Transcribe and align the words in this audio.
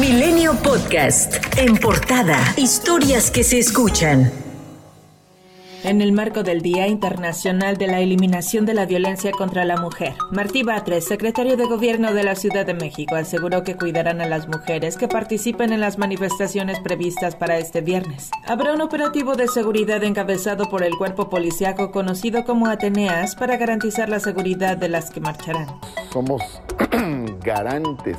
Milenio 0.00 0.54
Podcast. 0.62 1.34
En 1.56 1.76
portada, 1.76 2.38
historias 2.56 3.32
que 3.32 3.42
se 3.42 3.58
escuchan. 3.58 4.30
En 5.82 6.00
el 6.00 6.12
marco 6.12 6.44
del 6.44 6.60
Día 6.62 6.86
Internacional 6.86 7.76
de 7.78 7.88
la 7.88 7.98
Eliminación 7.98 8.64
de 8.64 8.74
la 8.74 8.86
Violencia 8.86 9.32
contra 9.32 9.64
la 9.64 9.76
Mujer, 9.76 10.14
Martí 10.30 10.62
Batres, 10.62 11.04
secretario 11.04 11.56
de 11.56 11.64
Gobierno 11.64 12.14
de 12.14 12.22
la 12.22 12.36
Ciudad 12.36 12.64
de 12.64 12.74
México, 12.74 13.16
aseguró 13.16 13.64
que 13.64 13.74
cuidarán 13.74 14.20
a 14.20 14.28
las 14.28 14.46
mujeres 14.46 14.96
que 14.96 15.08
participen 15.08 15.72
en 15.72 15.80
las 15.80 15.98
manifestaciones 15.98 16.78
previstas 16.78 17.34
para 17.34 17.58
este 17.58 17.80
viernes. 17.80 18.30
Habrá 18.46 18.74
un 18.74 18.82
operativo 18.82 19.34
de 19.34 19.48
seguridad 19.48 20.04
encabezado 20.04 20.68
por 20.68 20.84
el 20.84 20.96
cuerpo 20.96 21.28
policiaco 21.28 21.90
conocido 21.90 22.44
como 22.44 22.68
Ateneas 22.68 23.34
para 23.34 23.56
garantizar 23.56 24.08
la 24.08 24.20
seguridad 24.20 24.76
de 24.76 24.90
las 24.90 25.10
que 25.10 25.20
marcharán. 25.20 25.66
Somos 26.12 26.42
garantes 27.42 28.16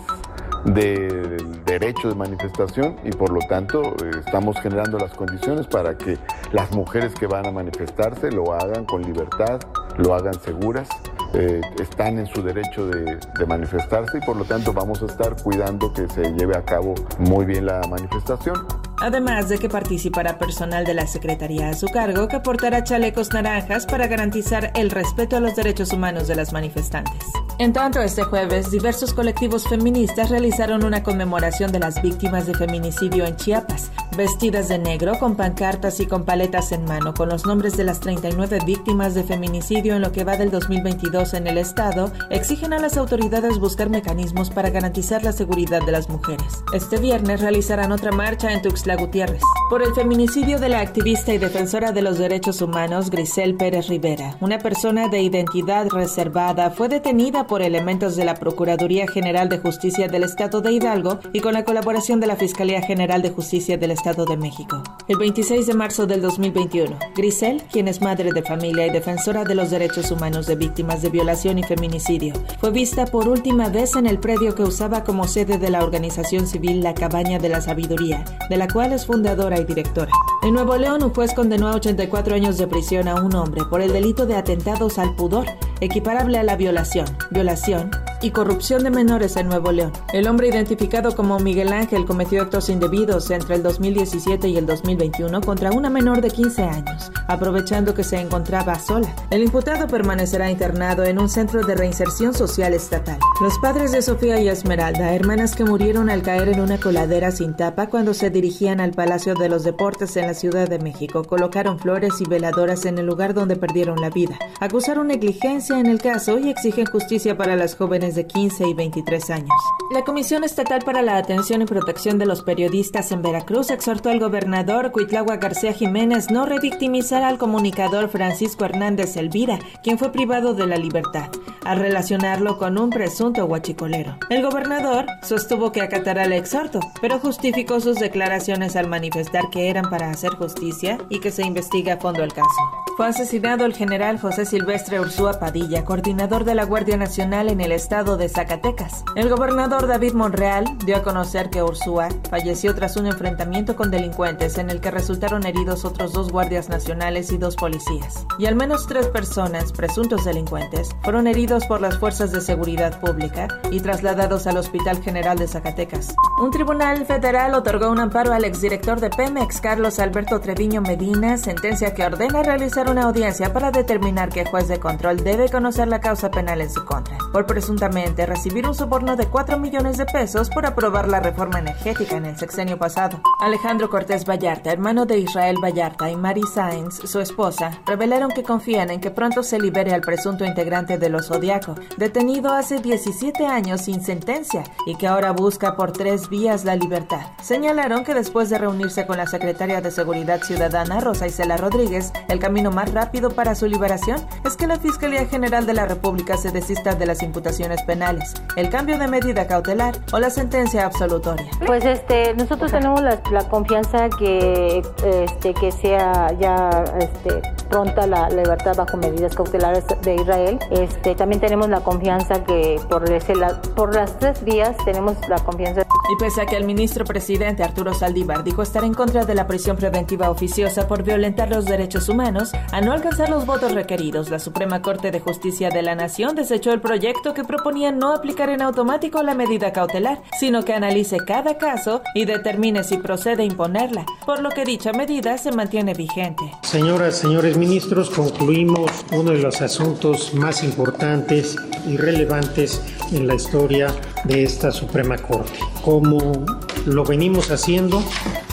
del 0.66 1.64
derecho 1.66 2.10
de 2.10 2.16
manifestación 2.16 2.96
y 3.04 3.12
por 3.12 3.32
lo 3.32 3.40
tanto 3.48 3.96
estamos 4.18 4.60
generando 4.60 4.98
las 4.98 5.12
condiciones 5.12 5.68
para 5.68 5.98
que 5.98 6.18
las 6.52 6.72
mujeres 6.72 7.14
que 7.16 7.28
van 7.28 7.46
a 7.46 7.52
manifestarse 7.52 8.32
lo 8.32 8.54
hagan 8.54 8.86
con 8.86 9.02
libertad, 9.02 9.60
lo 9.98 10.14
hagan 10.14 10.40
seguras, 10.42 10.90
eh, 11.34 11.62
están 11.80 12.18
en 12.18 12.28
su 12.28 12.42
derecho 12.42 12.88
de, 12.88 13.18
de 13.18 13.46
manifestarse 13.46 14.18
y 14.18 14.22
por 14.22 14.36
lo 14.36 14.46
tanto 14.46 14.74
vamos 14.74 15.02
a 15.04 15.06
estar 15.06 15.42
cuidando 15.42 15.94
que 15.94 16.08
se 16.10 16.34
lleve 16.34 16.58
a 16.58 16.64
cabo 16.64 16.96
muy 17.20 17.46
bien 17.46 17.66
la 17.66 17.82
manifestación 17.88 18.56
además 19.02 19.50
de 19.50 19.58
que 19.58 19.70
participará 19.70 20.38
personal 20.38 20.86
de 20.86 20.94
la 20.94 21.08
Secretaría 21.08 21.70
a 21.70 21.74
su 21.74 21.88
cargo 21.88 22.28
que 22.28 22.40
portará 22.40 22.84
chalecos 22.84 23.34
naranjas 23.34 23.86
para 23.86 24.08
garantizar 24.08 24.72
el 24.76 24.92
respeto 24.92 25.38
a 25.38 25.40
los 25.40 25.56
derechos 25.56 25.94
humanos 25.94 26.28
de 26.28 26.36
las 26.36 26.54
manifestantes. 26.54 27.26
En 27.60 27.74
tanto, 27.74 28.00
este 28.00 28.24
jueves, 28.24 28.72
diversos 28.72 29.14
colectivos 29.14 29.68
feministas 29.68 30.30
realizaron 30.30 30.86
una 30.86 31.04
conmemoración 31.04 31.74
de 31.74 31.80
las 31.80 32.02
víctimas 32.02 32.46
de 32.48 32.54
feminicidio 32.54 33.26
en 33.26 33.36
Chiapas, 33.36 33.92
vestidas 34.16 34.70
de 34.70 34.78
negro, 34.78 35.20
con 35.20 35.36
pancartas 35.36 36.00
y 36.00 36.06
con 36.06 36.24
paletas 36.24 36.72
en 36.72 36.86
mano, 36.86 37.14
con 37.14 37.28
los 37.28 37.46
nombres 37.46 37.76
de 37.76 37.84
las 37.84 38.00
39 38.00 38.60
víctimas 38.66 39.14
de 39.14 39.26
feminicidio 39.26 39.96
en 39.96 40.02
lo 40.02 40.14
que 40.14 40.24
va 40.24 40.38
del 40.38 40.52
2022 40.52 41.34
en 41.34 41.48
el 41.48 41.58
Estado, 41.58 42.14
exigen 42.30 42.72
a 42.72 42.80
las 42.80 42.96
autoridades 42.96 43.60
buscar 43.60 43.90
mecanismos 43.90 44.50
para 44.50 44.70
garantizar 44.70 45.24
la 45.24 45.34
seguridad 45.34 45.86
de 45.86 45.92
las 45.92 46.08
mujeres. 46.08 46.64
Este 46.74 46.98
viernes 46.98 47.42
realizarán 47.42 47.92
otra 47.92 48.14
marcha 48.14 48.54
en 48.54 48.62
Tuxtla 48.62 48.89
Gutiérrez 48.96 49.42
por 49.70 49.84
el 49.84 49.94
feminicidio 49.94 50.60
de 50.60 50.68
la 50.68 50.80
activista 50.80 51.32
y 51.32 51.38
defensora 51.38 51.92
de 51.92 52.02
los 52.02 52.18
derechos 52.18 52.60
humanos 52.60 53.12
Grisel 53.12 53.54
Pérez 53.54 53.88
Rivera. 53.88 54.36
Una 54.42 54.58
persona 54.58 55.10
de 55.10 55.22
identidad 55.22 55.88
reservada 55.90 56.72
fue 56.72 56.90
detenida 56.90 57.46
por 57.46 57.62
elementos 57.62 58.16
de 58.16 58.26
la 58.26 58.34
Procuraduría 58.34 59.08
General 59.08 59.48
de 59.48 59.60
Justicia 59.60 60.08
del 60.08 60.24
Estado 60.24 60.62
de 60.62 60.72
Hidalgo 60.72 61.20
y 61.34 61.42
con 61.42 61.54
la 61.54 61.66
colaboración 61.66 62.20
de 62.20 62.26
la 62.26 62.36
Fiscalía 62.36 62.82
General 62.82 63.22
de 63.22 63.30
Justicia 63.30 63.78
del 63.78 63.92
Estado 63.92 64.26
de 64.26 64.38
México. 64.38 64.82
El 65.08 65.20
26 65.20 65.68
de 65.68 65.74
marzo 65.76 66.08
del 66.08 66.24
2021, 66.24 66.98
Grisel, 67.16 67.62
quien 67.72 67.88
es 67.88 68.02
madre 68.02 68.32
de 68.32 68.42
familia 68.42 68.88
y 68.88 68.90
defensora 68.90 69.44
de 69.44 69.54
los 69.54 69.70
derechos 69.70 70.10
humanos 70.10 70.48
de 70.48 70.56
víctimas 70.56 71.04
de 71.04 71.10
violación 71.10 71.60
y 71.60 71.64
feminicidio, 71.64 72.34
fue 72.60 72.72
vista 72.72 73.06
por 73.06 73.28
última 73.28 73.70
vez 73.70 73.96
en 73.96 74.08
el 74.08 74.18
predio 74.18 74.56
que 74.56 74.64
usaba 74.64 75.04
como 75.04 75.28
sede 75.28 75.60
de 75.60 75.70
la 75.70 75.84
organización 75.84 76.48
civil 76.48 76.82
La 76.82 76.96
Cabaña 76.96 77.38
de 77.38 77.50
la 77.50 77.62
Sabiduría, 77.62 78.26
de 78.50 78.58
la 78.58 78.68
cual 78.68 78.79
es 78.88 79.06
fundadora 79.06 79.60
y 79.60 79.66
directora. 79.66 80.12
En 80.42 80.54
Nuevo 80.54 80.78
León, 80.78 81.04
un 81.04 81.14
juez 81.14 81.34
condenó 81.34 81.68
a 81.68 81.76
84 81.76 82.36
años 82.36 82.58
de 82.58 82.68
prisión 82.68 83.08
a 83.08 83.16
un 83.16 83.36
hombre 83.36 83.64
por 83.70 83.82
el 83.82 83.92
delito 83.92 84.26
de 84.26 84.36
atentados 84.36 84.98
al 84.98 85.16
pudor 85.16 85.46
equiparable 85.82 86.38
a 86.38 86.44
la 86.44 86.56
violación, 86.56 87.06
violación 87.30 87.92
y 88.22 88.32
corrupción 88.32 88.84
de 88.84 88.90
menores 88.90 89.36
en 89.36 89.48
Nuevo 89.48 89.72
León. 89.72 89.92
El 90.14 90.28
hombre 90.28 90.48
identificado 90.48 91.16
como 91.16 91.40
Miguel 91.40 91.72
Ángel 91.74 92.06
cometió 92.06 92.42
actos 92.42 92.70
indebidos 92.70 93.30
entre 93.32 93.56
el 93.56 93.64
2017 93.64 94.48
y 94.48 94.58
el 94.58 94.66
2021 94.66 95.42
contra 95.42 95.72
una 95.72 95.90
menor 95.90 96.22
de 96.22 96.30
15 96.30 96.64
años, 96.64 97.12
aprovechando 97.28 97.94
que 97.94 98.04
se 98.04 98.20
encontraba 98.20 98.78
sola. 98.80 99.14
El 99.30 99.44
imputado 99.44 99.88
permanecerá 99.88 100.50
internado 100.52 101.04
en 101.04 101.20
un 101.20 101.30
centro 101.30 101.66
de 101.66 101.76
reinserción 101.76 102.34
social 102.34 102.74
estatal. 102.74 103.20
Los 103.42 103.58
padres 103.60 103.92
de 103.92 104.02
Sofía 104.02 104.40
y 104.42 104.50
Esmeralda, 104.50 105.14
hermanas 105.14 105.56
que 105.56 105.64
murieron 105.64 106.10
al 106.10 106.22
caer 106.22 106.50
en 106.50 106.60
una 106.60 106.80
coladera 106.80 107.32
sin 107.32 107.56
tapa 107.56 107.88
cuando 107.88 108.14
se 108.14 108.30
dirigían 108.30 108.80
al 108.80 108.92
Palacio 108.92 109.36
de 109.36 109.50
los 109.50 109.64
Deportes 109.64 110.18
en 110.18 110.28
la 110.28 110.34
Ciudad 110.34 110.68
de 110.68 110.80
México, 110.80 111.24
colocaron 111.24 111.80
flores 111.80 112.14
y 112.20 112.26
veladoras 112.26 112.86
en 112.86 112.98
el 112.98 113.06
lugar 113.06 113.34
donde 113.34 113.56
perdieron 113.56 114.02
la 114.02 114.10
vida. 114.10 114.38
Acusaron 114.60 115.08
negligencia 115.08 115.80
en 115.80 115.86
el 115.86 116.02
caso 116.02 116.38
y 116.40 116.50
exigen 116.50 116.86
justicia 116.86 117.38
para 117.38 117.56
las 117.56 117.76
jóvenes 117.76 118.09
de 118.16 118.26
15 118.26 118.68
y 118.68 118.74
23 118.74 119.30
años. 119.30 119.50
La 119.92 120.04
Comisión 120.04 120.44
Estatal 120.44 120.82
para 120.86 121.02
la 121.02 121.18
Atención 121.18 121.62
y 121.62 121.66
Protección 121.66 122.20
de 122.20 122.26
los 122.26 122.44
Periodistas 122.44 123.12
en 123.12 123.22
Veracruz 123.22 123.72
exhortó 123.72 124.10
al 124.10 124.20
gobernador 124.20 124.92
Cuitlagua 124.92 125.38
García 125.38 125.74
Jiménez 125.74 126.30
no 126.30 126.46
revictimizar 126.46 127.24
al 127.24 127.38
comunicador 127.38 128.10
Francisco 128.10 128.66
Hernández 128.66 129.18
Elvira, 129.18 129.60
quien 129.84 129.98
fue 129.98 130.12
privado 130.12 130.54
de 130.54 130.68
la 130.68 130.78
libertad, 130.78 131.30
al 131.66 131.80
relacionarlo 131.80 132.58
con 132.58 132.78
un 132.78 132.90
presunto 132.90 133.46
guachicolero. 133.46 134.18
El 134.30 134.44
gobernador 134.44 135.06
sostuvo 135.24 135.72
que 135.72 135.82
acatará 135.82 136.26
el 136.26 136.34
exhorto, 136.34 136.80
pero 137.02 137.20
justificó 137.20 137.80
sus 137.80 137.98
declaraciones 138.00 138.76
al 138.76 138.88
manifestar 138.88 139.50
que 139.50 139.70
eran 139.70 139.90
para 139.90 140.10
hacer 140.10 140.32
justicia 140.32 140.98
y 141.10 141.20
que 141.20 141.32
se 141.32 141.46
investigue 141.46 141.92
a 141.92 141.98
fondo 141.98 142.24
el 142.24 142.34
caso. 142.34 142.89
Fue 143.00 143.08
asesinado 143.08 143.64
el 143.64 143.74
general 143.74 144.20
José 144.20 144.44
Silvestre 144.44 145.00
Ursúa 145.00 145.40
Padilla 145.40 145.86
coordinador 145.86 146.44
de 146.44 146.54
la 146.54 146.66
Guardia 146.66 146.98
Nacional 146.98 147.48
en 147.48 147.62
el 147.62 147.72
estado 147.72 148.18
de 148.18 148.28
Zacatecas. 148.28 149.06
El 149.16 149.30
gobernador 149.30 149.88
David 149.88 150.12
Monreal 150.12 150.66
dio 150.86 150.98
a 150.98 151.02
conocer 151.02 151.50
que 151.50 151.64
Ursúa 151.64 152.10
falleció 152.30 152.76
tras 152.76 152.98
un 152.98 153.06
enfrentamiento 153.06 153.78
con 153.78 153.90
delincuentes 153.90 154.58
en 154.58 154.70
el 154.70 154.82
que 154.82 154.92
resultaron 154.92 155.46
heridos 155.46 155.86
otros 155.86 156.12
dos 156.12 156.30
guardias 156.30 156.68
nacionales 156.68 157.32
y 157.32 157.38
dos 157.38 157.56
policías. 157.56 158.26
Y 158.38 158.48
al 158.48 158.58
menos 158.58 158.86
tres 158.86 159.08
personas, 159.08 159.72
presuntos 159.72 160.26
delincuentes, 160.26 160.94
fueron 161.02 161.28
heridos 161.28 161.66
por 161.68 161.80
las 161.80 161.98
fuerzas 161.98 162.34
de 162.34 162.42
seguridad 162.42 163.00
pública 163.00 163.48
y 163.72 163.80
trasladados 163.80 164.46
al 164.46 164.58
Hospital 164.58 165.02
General 165.02 165.38
de 165.38 165.48
Zacatecas. 165.48 166.14
Un 166.42 166.52
tribunal 166.52 167.06
federal 167.06 167.54
otorgó 167.54 167.92
un 167.92 168.00
amparo 168.00 168.34
al 168.34 168.44
exdirector 168.44 169.00
de 169.00 169.10
Pemex, 169.10 169.62
Carlos 169.62 170.00
Alberto 170.00 170.42
Treviño 170.42 170.82
Medina, 170.82 171.38
sentencia 171.38 171.94
que 171.94 172.04
ordena 172.04 172.44
realizar 172.44 172.89
una 172.90 173.04
audiencia 173.04 173.54
para 173.54 173.72
determinar 173.72 174.30
qué 174.30 174.46
juez 174.46 174.68
de 174.68 174.80
control 174.80 175.24
debe 175.24 175.50
conocer 175.50 175.88
la 175.88 176.00
causa 176.00 176.32
penal 176.32 176.62
en 176.62 176.70
su 176.70 176.84
contra, 176.86 177.18
por 177.32 177.46
presuntamente 177.46 178.26
recibir 178.26 178.68
un 178.68 178.74
soborno 178.74 179.16
de 179.16 179.28
4 179.28 179.60
millones 179.60 179.98
de 179.98 180.06
pesos 180.06 180.50
por 180.50 180.66
aprobar 180.66 181.08
la 181.08 181.20
reforma 181.20 181.60
energética 181.60 182.18
en 182.18 182.26
el 182.26 182.38
sexenio 182.38 182.78
pasado. 182.78 183.22
Alejandro 183.40 183.90
Cortés 183.90 184.26
Vallarta, 184.26 184.72
hermano 184.72 185.06
de 185.06 185.20
Israel 185.20 185.58
Vallarta, 185.64 186.10
y 186.10 186.16
Mary 186.16 186.44
Sainz, 186.54 186.96
su 186.96 187.20
esposa, 187.20 187.72
revelaron 187.86 188.32
que 188.32 188.44
confían 188.44 188.90
en 188.90 189.00
que 189.00 189.12
pronto 189.12 189.44
se 189.44 189.60
libere 189.60 189.94
al 189.94 190.02
presunto 190.02 190.44
integrante 190.44 190.98
de 190.98 191.10
los 191.10 191.28
Zodiaco, 191.28 191.76
detenido 191.98 192.54
hace 192.54 192.80
17 192.80 193.46
años 193.46 193.82
sin 193.82 194.02
sentencia 194.02 194.64
y 194.86 194.96
que 194.96 195.08
ahora 195.08 195.32
busca 195.32 195.76
por 195.76 195.92
tres 195.92 196.30
vías 196.30 196.66
la 196.66 196.76
libertad. 196.76 197.22
Señalaron 197.42 198.04
que 198.04 198.14
después 198.14 198.50
de 198.50 198.58
reunirse 198.58 199.06
con 199.06 199.18
la 199.18 199.28
secretaria 199.28 199.82
de 199.82 199.92
Seguridad 199.92 200.42
Ciudadana, 200.42 201.00
Rosa 201.00 201.28
Isela 201.28 201.58
Rodríguez, 201.58 202.12
el 202.28 202.40
camino 202.40 202.69
más 202.72 202.94
rápido 202.94 203.30
para 203.32 203.56
su 203.56 203.68
liberación 203.68 204.20
es 204.46 204.56
que 204.56 204.68
la 204.68 204.78
Fiscalía 204.78 205.26
General 205.26 205.66
de 205.66 205.74
la 205.74 205.86
República 205.86 206.38
se 206.38 206.52
desista 206.52 206.96
de 206.96 207.06
las 207.06 207.24
imputaciones 207.24 207.82
penales, 207.84 208.34
el 208.56 208.70
cambio 208.70 208.98
de 208.98 209.08
medida 209.08 209.48
cautelar 209.48 209.96
o 210.12 210.20
la 210.20 210.30
sentencia 210.30 210.86
absolutoria. 210.86 211.50
Pues 211.66 211.86
este, 211.86 212.34
nosotros 212.36 212.72
tenemos 212.72 213.02
la, 213.02 213.20
confianza 213.50 214.10
que 214.10 214.82
este, 215.04 215.54
que 215.54 215.72
sea 215.72 216.32
ya 216.40 216.84
este, 217.00 217.42
pronta 217.70 218.08
la, 218.08 218.30
libertad 218.30 218.76
bajo 218.76 218.98
medidas 218.98 219.36
cautelares 219.36 219.86
de 220.02 220.16
Israel. 220.16 220.60
Este, 220.72 221.16
también 221.16 221.42
tenemos 221.42 221.70
la 221.70 221.82
confianza 221.82 222.44
que 222.44 222.80
por, 222.90 223.10
ese, 223.12 223.34
por 223.76 223.96
las 223.96 224.18
tres 224.20 224.44
vías 224.44 224.76
tenemos 224.86 225.16
la 225.28 225.38
confianza. 225.40 225.84
Y 226.12 226.16
pese 226.16 226.42
a 226.42 226.46
que 226.48 226.58
el 226.58 226.66
ministro 226.66 227.06
presidente 227.06 227.62
Arturo 227.62 227.94
Saldívar 227.94 228.44
dijo 228.44 228.64
estar 228.64 228.84
en 228.84 228.96
contra 228.96 229.26
de 229.26 229.36
la 229.36 229.46
prisión 229.46 229.78
preventiva 229.78 230.32
oficiosa 230.32 230.88
por 230.88 231.04
violentar 231.04 231.50
los 231.50 231.66
derechos 231.66 232.10
humanos, 232.10 232.52
a 232.72 232.82
no 232.82 232.94
alcanzar 232.94 233.30
los 233.30 233.46
votos 233.46 233.74
requeridos, 233.74 234.32
la 234.32 234.40
Suprema 234.40 234.82
Corte 234.82 235.12
de 235.12 235.20
Justicia 235.20 235.70
de 235.70 235.84
la 235.84 235.94
Nación 235.94 236.36
desechó 236.36 236.74
el 236.74 236.82
proyecto 236.82 237.36
que 237.36 237.44
proponía 237.44 237.92
no 237.92 238.16
aplicar 238.16 238.50
en 238.50 238.64
automático 238.64 239.22
la 239.22 239.36
medida 239.36 239.72
cautelar, 239.72 240.24
sino 240.40 240.66
que 240.66 240.74
analice 240.74 241.18
cada 241.18 241.60
caso 241.60 242.02
y 242.16 242.26
determine 242.26 242.84
si 242.84 242.98
procede 242.98 243.44
a 243.44 243.46
imponerla, 243.46 244.08
por 244.26 244.42
lo 244.42 244.50
que 244.50 244.66
dicha 244.66 244.92
medida 244.94 245.38
se 245.38 245.52
mantiene 245.52 245.94
vigente. 245.94 246.44
Señoras, 246.64 247.18
señores 247.18 247.56
ministros, 247.56 248.10
concluimos 248.10 248.90
uno 249.12 249.30
de 249.30 249.44
los 249.44 249.62
asuntos 249.62 250.34
más 250.34 250.64
importantes 250.64 251.56
y 251.88 251.98
relevantes 251.98 252.82
en 253.12 253.28
la 253.28 253.36
historia 253.36 253.94
de 254.26 254.44
esta 254.44 254.72
Suprema 254.72 255.18
Corte. 255.18 255.60
Como 255.84 256.46
lo 256.86 257.04
venimos 257.04 257.52
haciendo, 257.52 258.04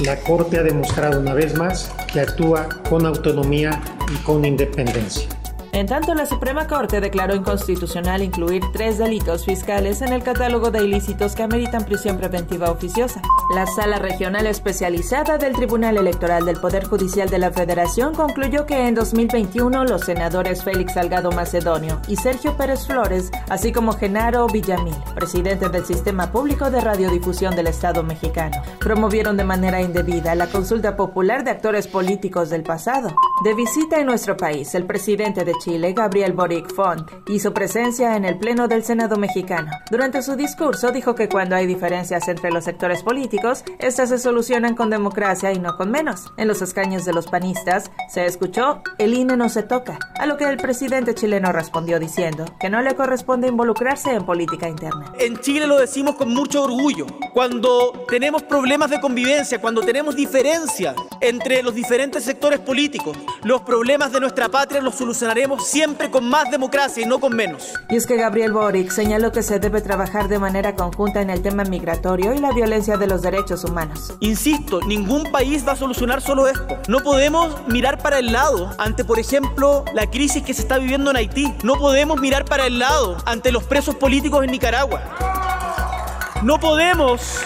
la 0.04 0.20
Corte 0.20 0.58
ha 0.58 0.62
demostrado 0.62 1.20
una 1.20 1.34
vez 1.34 1.56
más 1.56 1.92
que 2.12 2.20
actúa 2.20 2.68
con 2.88 3.06
autonomía 3.06 3.80
y 4.12 4.16
con 4.24 4.44
independencia. 4.44 5.28
En 5.76 5.86
tanto, 5.86 6.14
la 6.14 6.24
Suprema 6.24 6.66
Corte 6.66 7.02
declaró 7.02 7.34
inconstitucional 7.34 8.22
incluir 8.22 8.62
tres 8.72 8.96
delitos 8.96 9.44
fiscales 9.44 10.00
en 10.00 10.14
el 10.14 10.22
catálogo 10.22 10.70
de 10.70 10.82
ilícitos 10.82 11.34
que 11.34 11.42
ameritan 11.42 11.84
prisión 11.84 12.16
preventiva 12.16 12.70
oficiosa. 12.70 13.20
La 13.54 13.66
Sala 13.66 13.98
Regional 13.98 14.46
Especializada 14.46 15.36
del 15.36 15.52
Tribunal 15.52 15.98
Electoral 15.98 16.46
del 16.46 16.58
Poder 16.58 16.86
Judicial 16.86 17.28
de 17.28 17.36
la 17.36 17.50
Federación 17.50 18.14
concluyó 18.14 18.64
que 18.64 18.88
en 18.88 18.94
2021 18.94 19.84
los 19.84 20.00
senadores 20.06 20.64
Félix 20.64 20.94
Salgado 20.94 21.30
Macedonio 21.30 22.00
y 22.08 22.16
Sergio 22.16 22.56
Pérez 22.56 22.86
Flores, 22.86 23.30
así 23.50 23.70
como 23.70 23.92
Genaro 23.92 24.46
Villamil, 24.46 24.96
presidente 25.14 25.68
del 25.68 25.84
Sistema 25.84 26.32
Público 26.32 26.70
de 26.70 26.80
Radiodifusión 26.80 27.54
del 27.54 27.66
Estado 27.66 28.02
mexicano, 28.02 28.62
promovieron 28.80 29.36
de 29.36 29.44
manera 29.44 29.82
indebida 29.82 30.34
la 30.36 30.46
consulta 30.46 30.96
popular 30.96 31.44
de 31.44 31.50
actores 31.50 31.86
políticos 31.86 32.48
del 32.48 32.62
pasado. 32.62 33.14
De 33.44 33.52
visita 33.52 34.00
en 34.00 34.06
nuestro 34.06 34.34
país, 34.34 34.74
el 34.74 34.86
presidente 34.86 35.44
de 35.44 35.52
Chile, 35.62 35.92
Gabriel 35.92 36.32
Boric 36.32 36.72
Font, 36.74 37.10
hizo 37.28 37.52
presencia 37.52 38.16
en 38.16 38.24
el 38.24 38.38
Pleno 38.38 38.66
del 38.66 38.82
Senado 38.82 39.18
mexicano. 39.18 39.70
Durante 39.90 40.22
su 40.22 40.36
discurso 40.36 40.90
dijo 40.90 41.14
que 41.14 41.28
cuando 41.28 41.54
hay 41.54 41.66
diferencias 41.66 42.28
entre 42.28 42.50
los 42.50 42.64
sectores 42.64 43.02
políticos, 43.02 43.62
estas 43.78 44.08
se 44.08 44.18
solucionan 44.18 44.74
con 44.74 44.88
democracia 44.88 45.52
y 45.52 45.58
no 45.58 45.76
con 45.76 45.90
menos. 45.90 46.32
En 46.38 46.48
los 46.48 46.62
escaños 46.62 47.04
de 47.04 47.12
los 47.12 47.26
panistas 47.26 47.90
se 48.08 48.24
escuchó 48.24 48.80
el 48.96 49.12
INE 49.12 49.36
no 49.36 49.50
se 49.50 49.62
toca, 49.62 49.98
a 50.18 50.24
lo 50.24 50.38
que 50.38 50.44
el 50.44 50.56
presidente 50.56 51.14
chileno 51.14 51.52
respondió 51.52 52.00
diciendo 52.00 52.46
que 52.58 52.70
no 52.70 52.80
le 52.80 52.94
corresponde 52.94 53.48
involucrarse 53.48 54.12
en 54.12 54.24
política 54.24 54.66
interna. 54.66 55.12
En 55.18 55.38
Chile 55.40 55.66
lo 55.66 55.78
decimos 55.78 56.14
con 56.16 56.32
mucho 56.32 56.64
orgullo. 56.64 57.06
Cuando 57.34 58.06
tenemos 58.08 58.42
problemas 58.44 58.88
de 58.88 58.98
convivencia, 58.98 59.60
cuando 59.60 59.82
tenemos 59.82 60.16
diferencia 60.16 60.94
entre 61.28 61.62
los 61.62 61.74
diferentes 61.74 62.24
sectores 62.24 62.60
políticos, 62.60 63.16
los 63.42 63.62
problemas 63.62 64.12
de 64.12 64.20
nuestra 64.20 64.48
patria 64.48 64.80
los 64.80 64.94
solucionaremos 64.94 65.66
siempre 65.66 66.10
con 66.10 66.28
más 66.28 66.50
democracia 66.50 67.02
y 67.02 67.06
no 67.06 67.18
con 67.18 67.34
menos. 67.34 67.72
Y 67.88 67.96
es 67.96 68.06
que 68.06 68.16
Gabriel 68.16 68.52
Boric 68.52 68.90
señaló 68.90 69.32
que 69.32 69.42
se 69.42 69.58
debe 69.58 69.80
trabajar 69.80 70.28
de 70.28 70.38
manera 70.38 70.74
conjunta 70.74 71.20
en 71.20 71.30
el 71.30 71.42
tema 71.42 71.64
migratorio 71.64 72.34
y 72.34 72.38
la 72.38 72.52
violencia 72.52 72.96
de 72.96 73.06
los 73.06 73.22
derechos 73.22 73.64
humanos. 73.64 74.14
Insisto, 74.20 74.80
ningún 74.82 75.30
país 75.30 75.66
va 75.66 75.72
a 75.72 75.76
solucionar 75.76 76.20
solo 76.20 76.46
esto. 76.46 76.78
No 76.88 77.00
podemos 77.00 77.66
mirar 77.68 77.98
para 77.98 78.18
el 78.18 78.32
lado 78.32 78.70
ante, 78.78 79.04
por 79.04 79.18
ejemplo, 79.18 79.84
la 79.94 80.08
crisis 80.10 80.42
que 80.42 80.54
se 80.54 80.62
está 80.62 80.78
viviendo 80.78 81.10
en 81.10 81.16
Haití. 81.16 81.52
No 81.62 81.74
podemos 81.74 82.20
mirar 82.20 82.44
para 82.44 82.66
el 82.66 82.78
lado 82.78 83.16
ante 83.26 83.52
los 83.52 83.64
presos 83.64 83.94
políticos 83.96 84.44
en 84.44 84.50
Nicaragua. 84.50 85.02
No 86.42 86.60
podemos 86.60 87.40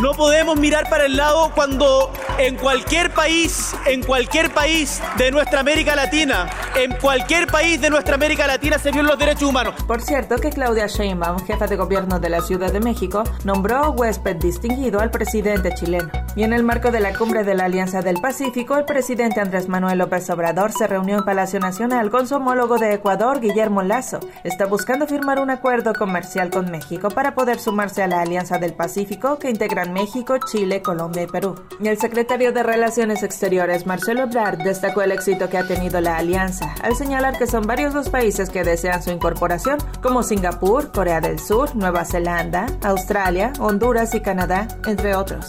no 0.00 0.12
podemos 0.12 0.56
mirar 0.56 0.88
para 0.88 1.06
el 1.06 1.16
lado 1.16 1.50
cuando 1.56 2.12
en 2.38 2.56
cualquier 2.56 3.12
país, 3.12 3.74
en 3.84 4.02
cualquier 4.02 4.52
país 4.54 5.02
de 5.16 5.30
nuestra 5.32 5.60
América 5.60 5.96
Latina, 5.96 6.48
en 6.76 6.92
cualquier 6.92 7.48
país 7.48 7.80
de 7.80 7.90
nuestra 7.90 8.14
América 8.14 8.46
Latina 8.46 8.78
se 8.78 8.92
violan 8.92 9.10
los 9.10 9.18
derechos 9.18 9.42
humanos. 9.42 9.74
Por 9.86 10.00
cierto 10.00 10.36
que 10.36 10.50
Claudia 10.50 10.86
Sheinbaum, 10.86 11.44
jefa 11.44 11.66
de 11.66 11.76
gobierno 11.76 12.20
de 12.20 12.28
la 12.30 12.40
Ciudad 12.40 12.72
de 12.72 12.78
México, 12.78 13.24
nombró 13.44 13.90
huésped 13.90 14.36
distinguido 14.36 15.00
al 15.00 15.10
presidente 15.10 15.74
chileno. 15.74 16.10
Y 16.36 16.44
en 16.44 16.52
el 16.52 16.62
marco 16.62 16.92
de 16.92 17.00
la 17.00 17.12
cumbre 17.12 17.42
de 17.42 17.56
la 17.56 17.64
Alianza 17.64 18.02
del 18.02 18.20
Pacífico, 18.20 18.76
el 18.76 18.84
presidente 18.84 19.40
Andrés 19.40 19.68
Manuel 19.68 19.98
López 19.98 20.30
Obrador 20.30 20.70
se 20.70 20.86
reunió 20.86 21.18
en 21.18 21.24
Palacio 21.24 21.58
Nacional 21.58 22.10
con 22.10 22.28
su 22.28 22.36
homólogo 22.36 22.78
de 22.78 22.94
Ecuador, 22.94 23.40
Guillermo 23.40 23.82
Lazo. 23.82 24.20
Está 24.44 24.66
buscando 24.66 25.08
firmar 25.08 25.40
un 25.40 25.50
acuerdo 25.50 25.92
comercial 25.92 26.50
con 26.50 26.70
México 26.70 27.08
para 27.08 27.34
poder 27.34 27.58
sumarse 27.58 28.04
a 28.04 28.06
la 28.06 28.20
Alianza 28.20 28.58
del 28.58 28.74
Pacífico 28.74 29.40
que 29.40 29.50
integran 29.50 29.92
México, 29.92 30.36
Chile, 30.38 30.82
Colombia 30.82 31.24
y 31.24 31.26
Perú. 31.26 31.56
Y 31.80 31.88
el 31.88 31.98
secretario 31.98 32.27
de 32.28 32.62
Relaciones 32.62 33.22
Exteriores, 33.22 33.86
Marcelo 33.86 34.24
Ebrard, 34.24 34.58
destacó 34.58 35.00
el 35.00 35.12
éxito 35.12 35.48
que 35.48 35.56
ha 35.56 35.66
tenido 35.66 36.00
la 36.00 36.18
alianza, 36.18 36.74
al 36.82 36.94
señalar 36.94 37.38
que 37.38 37.46
son 37.46 37.66
varios 37.66 37.94
los 37.94 38.10
países 38.10 38.50
que 38.50 38.64
desean 38.64 39.02
su 39.02 39.10
incorporación, 39.10 39.78
como 40.02 40.22
Singapur, 40.22 40.92
Corea 40.92 41.20
del 41.20 41.38
Sur, 41.38 41.74
Nueva 41.74 42.04
Zelanda, 42.04 42.66
Australia, 42.82 43.52
Honduras 43.58 44.14
y 44.14 44.20
Canadá, 44.20 44.68
entre 44.86 45.16
otros. 45.16 45.46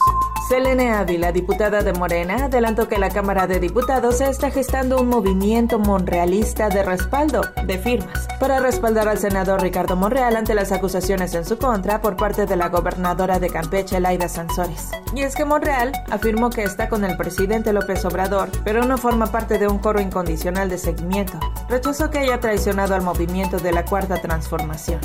Selene 0.49 0.89
Ávila, 0.89 1.31
diputada 1.31 1.83
de 1.83 1.93
Morena, 1.93 2.45
adelantó 2.45 2.87
que 2.87 2.97
la 2.97 3.11
Cámara 3.11 3.45
de 3.45 3.59
Diputados 3.59 4.19
está 4.19 4.49
gestando 4.49 4.99
un 4.99 5.07
movimiento 5.07 5.77
monrealista 5.77 6.69
de 6.69 6.81
respaldo 6.81 7.41
de 7.67 7.77
firmas 7.77 8.27
para 8.39 8.59
respaldar 8.59 9.07
al 9.07 9.19
senador 9.19 9.61
Ricardo 9.61 9.95
Monreal 9.95 10.35
ante 10.35 10.55
las 10.55 10.71
acusaciones 10.71 11.35
en 11.35 11.45
su 11.45 11.59
contra 11.59 12.01
por 12.01 12.17
parte 12.17 12.47
de 12.47 12.55
la 12.55 12.69
gobernadora 12.69 13.37
de 13.37 13.51
Campeche, 13.51 13.99
Laida 13.99 14.27
Sansores. 14.27 14.89
Y 15.13 15.21
es 15.21 15.35
que 15.35 15.45
Monreal 15.45 15.91
afirmó 16.09 16.49
que 16.49 16.63
está 16.63 16.89
con 16.89 17.05
el 17.05 17.15
presidente 17.15 17.71
López 17.71 18.03
Obrador, 18.05 18.49
pero 18.63 18.83
no 18.85 18.97
forma 18.97 19.27
parte 19.27 19.59
de 19.59 19.67
un 19.67 19.77
coro 19.77 20.01
incondicional 20.01 20.67
de 20.67 20.79
seguimiento. 20.79 21.39
Rechazó 21.69 22.09
que 22.09 22.17
haya 22.17 22.39
traicionado 22.39 22.95
al 22.95 23.03
movimiento 23.03 23.59
de 23.59 23.71
la 23.71 23.85
Cuarta 23.85 24.19
Transformación. 24.19 24.99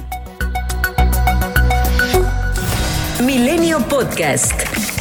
Milenio 3.22 3.78
Podcast. 3.80 4.93